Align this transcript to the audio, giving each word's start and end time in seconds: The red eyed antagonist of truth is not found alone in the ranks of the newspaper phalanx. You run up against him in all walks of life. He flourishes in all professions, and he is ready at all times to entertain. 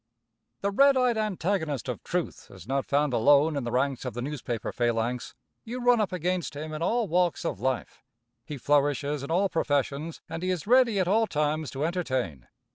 The 0.61 0.71
red 0.71 0.97
eyed 0.97 1.15
antagonist 1.15 1.87
of 1.87 2.01
truth 2.03 2.47
is 2.49 2.67
not 2.67 2.87
found 2.87 3.13
alone 3.13 3.55
in 3.55 3.65
the 3.65 3.71
ranks 3.71 4.03
of 4.03 4.15
the 4.15 4.21
newspaper 4.23 4.71
phalanx. 4.71 5.35
You 5.63 5.79
run 5.79 6.01
up 6.01 6.11
against 6.11 6.55
him 6.55 6.73
in 6.73 6.81
all 6.81 7.07
walks 7.07 7.45
of 7.45 7.59
life. 7.59 8.03
He 8.43 8.57
flourishes 8.57 9.21
in 9.21 9.29
all 9.29 9.47
professions, 9.47 10.19
and 10.27 10.41
he 10.41 10.49
is 10.49 10.65
ready 10.65 10.97
at 10.99 11.07
all 11.07 11.27
times 11.27 11.69
to 11.73 11.85
entertain. 11.85 12.47